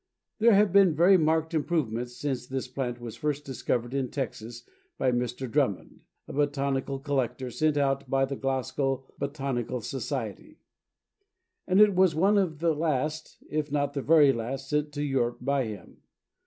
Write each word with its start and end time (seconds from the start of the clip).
There 0.39 0.55
have 0.55 0.73
been 0.73 0.95
very 0.95 1.15
marked 1.15 1.53
improvements 1.53 2.15
since 2.17 2.47
this 2.47 2.67
plant 2.67 2.99
was 2.99 3.15
first 3.15 3.45
discovered 3.45 3.93
in 3.93 4.09
Texas 4.09 4.63
by 4.97 5.11
Mr. 5.11 5.47
Drummond, 5.47 5.99
a 6.27 6.33
botanical 6.33 6.97
collector 6.97 7.51
sent 7.51 7.77
out 7.77 8.09
by 8.09 8.25
the 8.25 8.35
Glasgow 8.35 9.05
Botanical 9.19 9.79
Society, 9.81 10.57
and 11.67 11.79
it 11.79 11.93
was 11.93 12.15
one 12.15 12.39
of 12.39 12.57
the 12.61 12.73
last, 12.73 13.37
if 13.47 13.71
not 13.71 13.93
the 13.93 14.01
very 14.01 14.33
last, 14.33 14.69
sent 14.69 14.91
to 14.93 15.03
Europe 15.03 15.37
by 15.39 15.65
him. 15.65 15.97